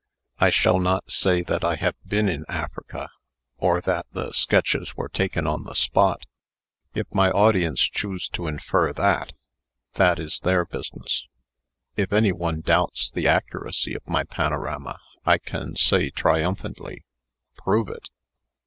I 0.39 0.49
shall 0.49 0.79
not 0.79 1.11
say 1.11 1.43
that 1.43 1.63
I 1.63 1.75
have 1.75 1.93
been 2.07 2.27
in 2.27 2.43
Africa, 2.49 3.11
or 3.57 3.79
that 3.81 4.07
the 4.11 4.31
sketches 4.31 4.95
were 4.95 5.09
taken 5.09 5.45
on 5.45 5.63
the 5.63 5.75
spot. 5.75 6.25
If 6.95 7.05
my 7.13 7.29
audience 7.29 7.81
choose 7.83 8.27
to 8.29 8.47
infer 8.47 8.93
that, 8.93 9.33
that 9.93 10.17
is 10.17 10.39
their 10.39 10.65
business. 10.65 11.27
If 11.95 12.11
any 12.11 12.31
one 12.31 12.61
doubts 12.61 13.11
the 13.11 13.27
accuracy 13.27 13.93
of 13.93 14.01
my 14.09 14.23
panorama, 14.23 14.97
I 15.23 15.37
can 15.37 15.75
say 15.75 16.09
triumphantly, 16.09 17.05
'Prove 17.55 17.89
it!'" 17.89 18.09